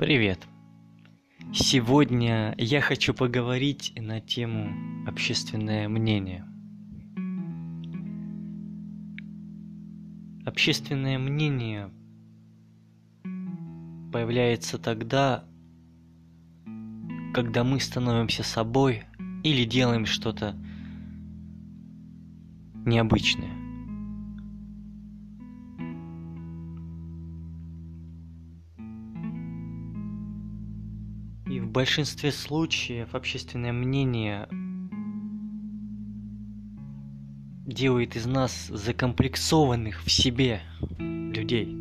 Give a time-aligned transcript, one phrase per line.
[0.00, 0.48] Привет!
[1.52, 6.46] Сегодня я хочу поговорить на тему общественное мнение.
[10.46, 11.90] Общественное мнение
[14.10, 15.44] появляется тогда,
[17.34, 19.02] когда мы становимся собой
[19.44, 20.56] или делаем что-то
[22.86, 23.59] необычное.
[31.70, 34.48] В большинстве случаев общественное мнение
[37.64, 40.62] делает из нас закомплексованных в себе
[40.98, 41.76] людей.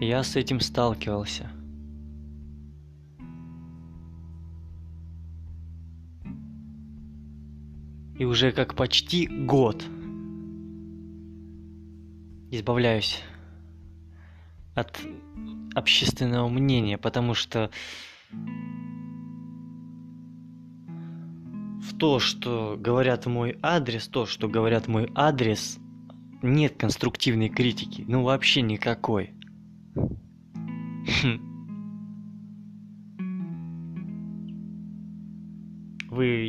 [0.00, 1.55] Я с этим сталкивался.
[8.26, 9.84] Уже как почти год
[12.50, 13.22] избавляюсь
[14.74, 15.00] от
[15.74, 17.70] общественного мнения, потому что
[21.86, 25.78] в то, что говорят мой адрес, то, что говорят мой адрес,
[26.42, 29.35] нет конструктивной критики, ну вообще никакой.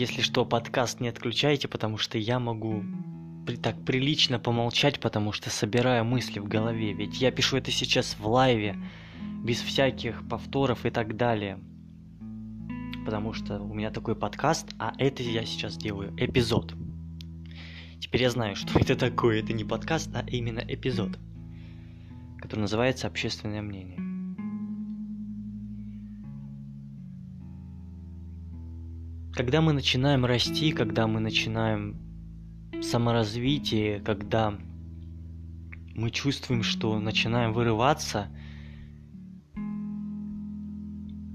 [0.00, 2.82] Если что, подкаст не отключайте, потому что я могу
[3.46, 6.94] при, так прилично помолчать, потому что собираю мысли в голове.
[6.94, 8.76] Ведь я пишу это сейчас в лайве,
[9.44, 11.58] без всяких повторов и так далее.
[13.04, 16.72] Потому что у меня такой подкаст, а это я сейчас делаю эпизод.
[18.00, 19.40] Теперь я знаю, что это такое.
[19.40, 21.18] Это не подкаст, а именно эпизод,
[22.38, 24.09] который называется «Общественное мнение».
[29.34, 31.96] Когда мы начинаем расти, когда мы начинаем
[32.82, 34.58] саморазвитие, когда
[35.94, 38.28] мы чувствуем, что начинаем вырываться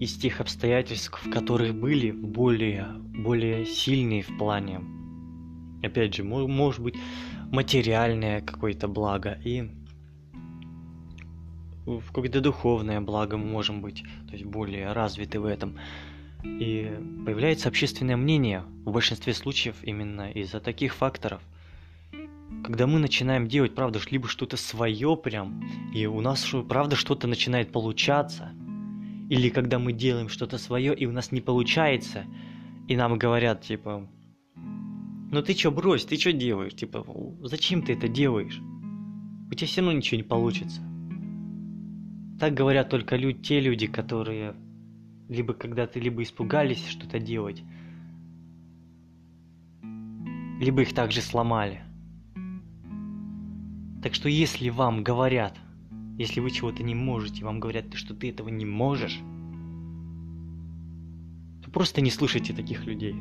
[0.00, 4.80] из тех обстоятельств, в которых были, более, более сильные в плане,
[5.82, 6.96] опять же, может быть,
[7.52, 9.70] материальное какое-то благо и
[11.86, 15.76] в какое-то духовное благо мы можем быть, то есть более развиты в этом.
[16.44, 16.92] И
[17.24, 21.42] появляется общественное мнение в большинстве случаев именно из-за таких факторов.
[22.62, 25.62] Когда мы начинаем делать, правда, либо что-то свое прям,
[25.94, 28.52] и у нас, правда, что-то начинает получаться,
[29.28, 32.24] или когда мы делаем что-то свое, и у нас не получается,
[32.88, 34.06] и нам говорят, типа,
[34.54, 36.74] ну ты чё, брось, ты чё делаешь?
[36.74, 37.04] Типа,
[37.42, 38.60] зачем ты это делаешь?
[39.50, 40.80] У тебя все равно ничего не получится.
[42.38, 44.54] Так говорят только люди, те люди, которые
[45.34, 47.62] либо когда ты либо испугались что-то делать,
[50.60, 51.82] либо их также сломали.
[54.02, 55.58] Так что если вам говорят,
[56.18, 59.20] если вы чего-то не можете, вам говорят, что ты этого не можешь,
[61.64, 63.14] то просто не слушайте таких людей.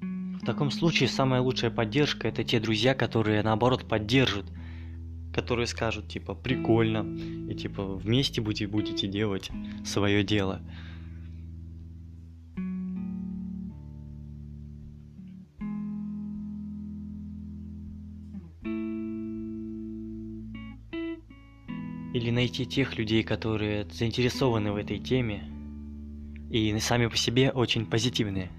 [0.00, 4.46] В таком случае самая лучшая поддержка это те друзья, которые наоборот поддержат
[5.38, 7.06] которые скажут, типа, прикольно,
[7.48, 9.50] и, типа, вместе будете, будете делать
[9.84, 10.60] свое дело.
[22.12, 25.44] Или найти тех людей, которые заинтересованы в этой теме
[26.50, 28.50] и сами по себе очень позитивные.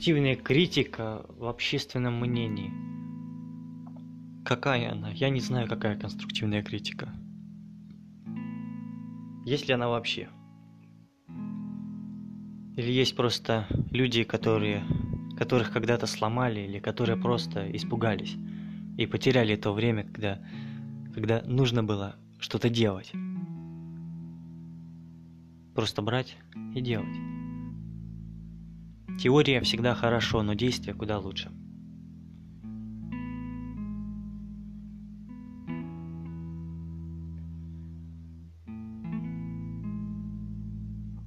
[0.00, 2.72] Конструктивная критика в общественном мнении.
[4.46, 5.10] Какая она?
[5.10, 7.10] Я не знаю, какая конструктивная критика.
[9.44, 10.30] Есть ли она вообще?
[12.78, 14.84] Или есть просто люди, которые,
[15.36, 18.38] которых когда-то сломали, или которые просто испугались
[18.96, 20.38] и потеряли то время, когда,
[21.12, 23.12] когда нужно было что-то делать.
[25.74, 26.38] Просто брать
[26.74, 27.29] и делать.
[29.20, 31.50] Теория всегда хорошо, но действие куда лучше.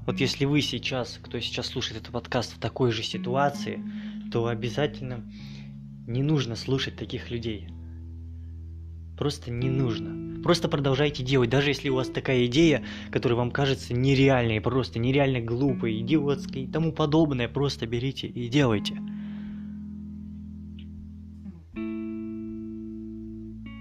[0.08, 3.80] Вот если вы сейчас, кто сейчас слушает этот подкаст в такой же ситуации,
[4.32, 5.32] то обязательно
[6.08, 7.68] не нужно слушать таких людей.
[9.20, 10.23] Просто не нужно.
[10.44, 15.40] Просто продолжайте делать, даже если у вас такая идея, которая вам кажется нереальной, просто нереально
[15.40, 18.96] глупой, идиотской и тому подобное, просто берите и делайте.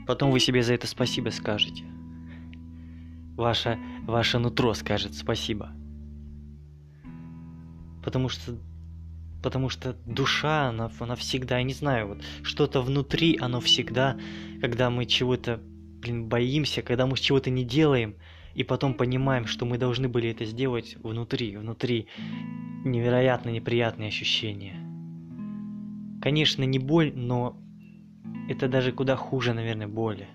[0.06, 1.85] Потом вы себе за это спасибо скажете.
[3.37, 5.73] Ваше, ваше нутро скажет спасибо.
[8.05, 8.56] Потому что
[9.43, 14.17] потому что душа, она, она всегда, я не знаю, вот что-то внутри, оно всегда,
[14.61, 15.61] когда мы чего-то,
[16.02, 18.16] блин, боимся, когда мы чего-то не делаем,
[18.54, 22.08] и потом понимаем, что мы должны были это сделать внутри, внутри
[22.84, 24.75] невероятно неприятные ощущения.
[26.20, 27.56] Конечно, не боль, но
[28.49, 30.26] это даже куда хуже, наверное, боли.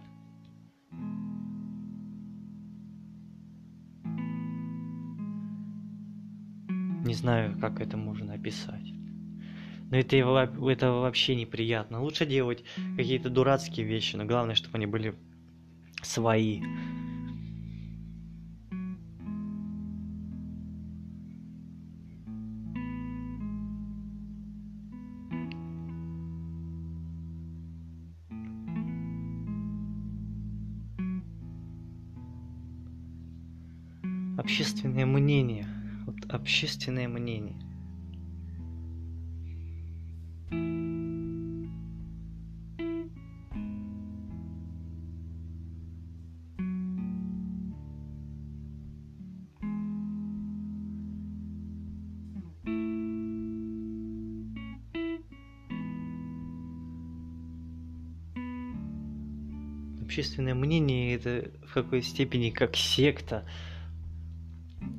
[7.06, 8.94] Не знаю, как это можно описать.
[9.90, 12.02] Но это, это вообще неприятно.
[12.02, 12.66] Лучше делать
[12.98, 15.16] какие-то дурацкие вещи, но главное, чтобы они были
[16.04, 16.62] свои.
[34.38, 35.68] Общественное мнение.
[36.06, 37.67] Вот общественное мнение.
[60.18, 63.46] Общественное мнение это в какой степени как секта.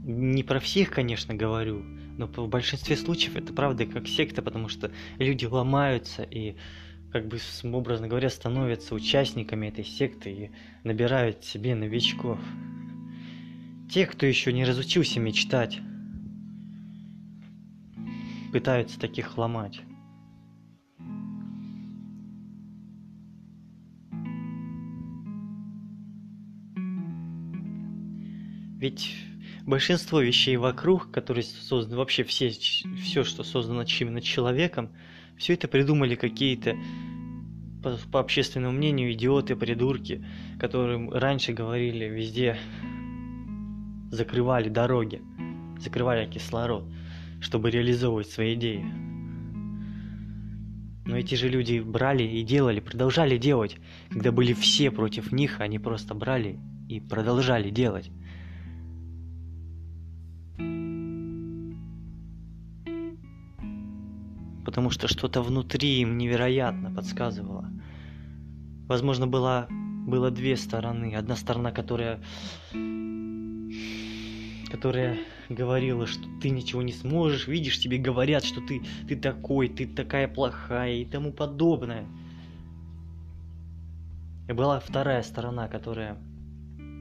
[0.05, 1.82] Не про всех, конечно, говорю,
[2.17, 6.55] но в большинстве случаев это правда как секта, потому что люди ломаются и
[7.11, 10.50] как бы, образно говоря, становятся участниками этой секты и
[10.85, 12.38] набирают себе новичков.
[13.91, 15.81] Те, кто еще не разучился мечтать,
[18.53, 19.81] пытаются таких ломать.
[28.88, 29.14] Ведь
[29.67, 34.88] большинство вещей вокруг, которые созданы, вообще все, все, что создано именно человеком,
[35.37, 36.75] все это придумали какие-то,
[37.82, 40.25] по, по общественному мнению, идиоты, придурки,
[40.58, 42.56] которым раньше говорили везде,
[44.11, 45.20] закрывали дороги,
[45.79, 46.87] закрывали кислород,
[47.43, 48.87] чтобы реализовывать свои идеи.
[51.05, 53.76] Но эти же люди брали и делали, продолжали делать.
[54.08, 56.58] Когда были все против них, они просто брали
[56.88, 58.11] и продолжали делать.
[64.69, 67.70] Потому что что-то внутри им невероятно подсказывало.
[68.87, 71.15] Возможно, была, было две стороны.
[71.15, 72.20] Одна сторона, которая,
[74.70, 79.87] которая говорила, что ты ничего не сможешь, видишь, тебе говорят, что ты, ты такой, ты
[79.87, 82.05] такая плохая и тому подобное.
[84.49, 86.19] И была вторая сторона, которая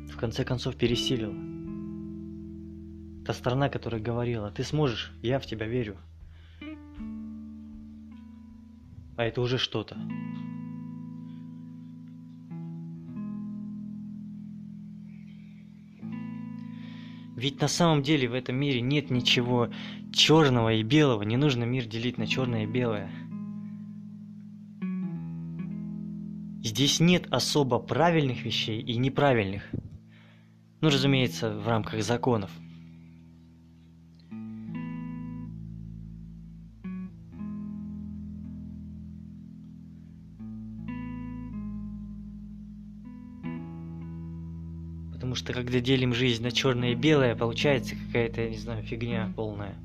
[0.09, 1.35] в конце концов пересилила.
[3.25, 5.97] Та сторона, которая говорила, ты сможешь, я в тебя верю.
[9.17, 9.97] А это уже что-то.
[17.35, 19.69] Ведь на самом деле в этом мире нет ничего
[20.11, 21.23] черного и белого.
[21.23, 23.11] Не нужно мир делить на черное и белое.
[26.63, 29.63] Здесь нет особо правильных вещей и неправильных.
[30.81, 32.51] Ну, разумеется, в рамках законов–
[45.47, 49.75] что когда делим жизнь на черное и белое, получается какая-то, я не знаю, фигня полная.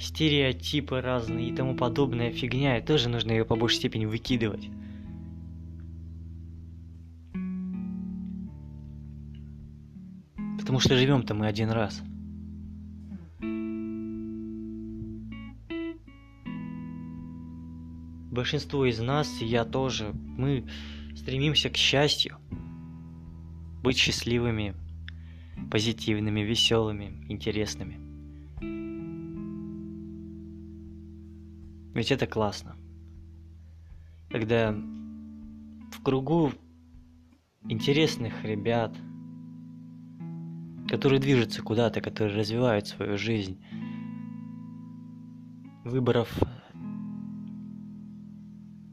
[0.00, 4.68] Стереотипы разные и тому подобная фигня, и тоже нужно ее по большей степени выкидывать.
[10.58, 12.02] Потому что живем-то мы один раз.
[18.40, 20.66] Большинство из нас, и я тоже, мы
[21.14, 22.38] стремимся к счастью,
[23.82, 24.74] быть счастливыми,
[25.70, 28.00] позитивными, веселыми, интересными.
[31.94, 32.76] Ведь это классно.
[34.30, 36.52] Когда в кругу
[37.68, 38.96] интересных ребят,
[40.88, 43.62] которые движутся куда-то, которые развивают свою жизнь,
[45.84, 46.34] выборов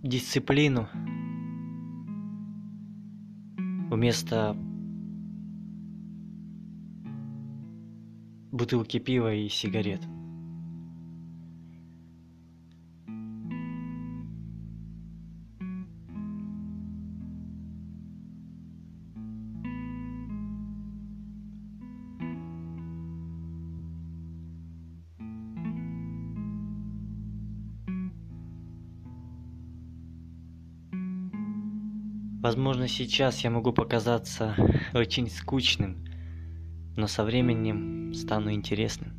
[0.07, 0.87] дисциплину
[3.89, 4.55] вместо
[8.51, 10.01] бутылки пива и сигарет.
[32.39, 34.55] Возможно, сейчас я могу показаться
[34.93, 36.05] очень скучным,
[36.95, 39.17] но со временем стану интересным.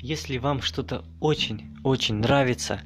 [0.00, 1.06] Если вам что-то
[1.84, 2.80] очень-очень нравится,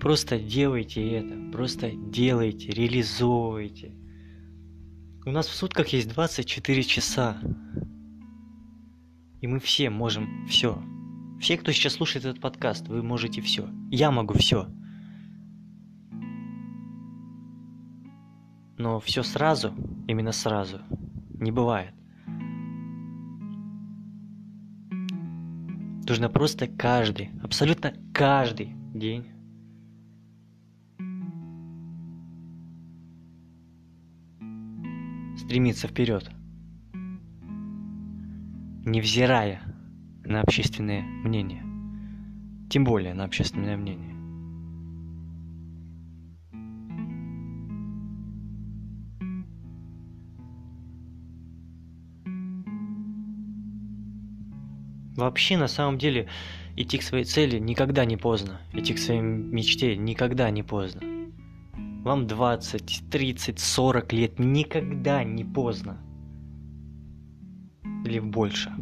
[0.00, 3.94] просто делайте это, просто делайте, реализовывайте.
[5.24, 7.38] У нас в сутках есть 24 часа.
[9.40, 10.78] И мы все можем все.
[11.40, 13.68] Все, кто сейчас слушает этот подкаст, вы можете все.
[13.90, 14.68] Я могу все.
[18.76, 19.72] Но все сразу,
[20.06, 20.80] именно сразу,
[21.40, 21.94] не бывает.
[26.06, 29.24] Нужно просто каждый, абсолютно каждый день
[35.38, 36.30] стремиться вперед,
[38.84, 39.62] невзирая
[40.24, 41.64] на общественное мнение,
[42.68, 44.13] тем более на общественное мнение.
[55.16, 56.28] Вообще, на самом деле,
[56.76, 58.60] идти к своей цели никогда не поздно.
[58.72, 61.02] Идти к своей мечте никогда не поздно.
[62.02, 65.98] Вам 20, 30, 40 лет никогда не поздно.
[68.04, 68.72] Или больше.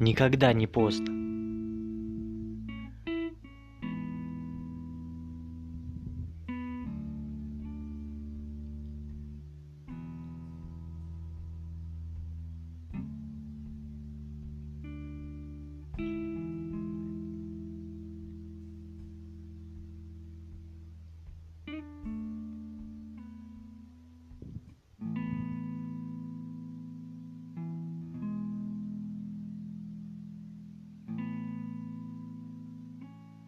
[0.00, 1.24] Никогда не поздно.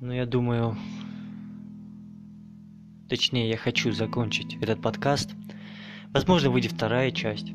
[0.06, 0.76] Но я думаю,
[3.08, 5.34] точнее, я хочу закончить этот подкаст.
[6.12, 7.52] Возможно, выйдет вторая часть.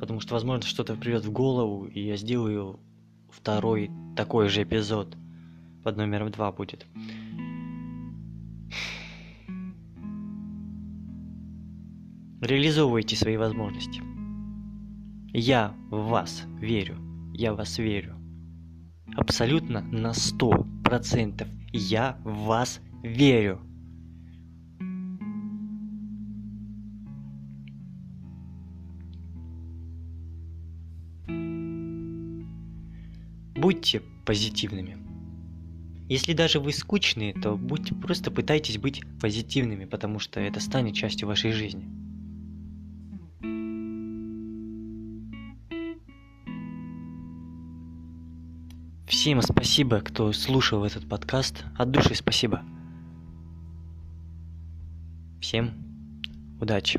[0.00, 2.80] Потому что, возможно, что-то придет в голову, и я сделаю
[3.28, 5.14] второй такой же эпизод.
[5.84, 6.86] Под номером два будет.
[12.40, 14.00] Реализовывайте свои возможности.
[15.34, 16.96] Я в вас верю.
[17.34, 18.16] Я в вас верю.
[19.14, 21.48] Абсолютно на сто процентов.
[21.72, 23.62] Я в вас верю.
[33.56, 34.98] Будьте позитивными.
[36.10, 41.26] Если даже вы скучные, то будьте просто пытайтесь быть позитивными, потому что это станет частью
[41.26, 41.88] вашей жизни.
[49.22, 51.64] Всем спасибо, кто слушал этот подкаст.
[51.78, 52.60] От души спасибо.
[55.40, 55.70] Всем
[56.60, 56.98] удачи.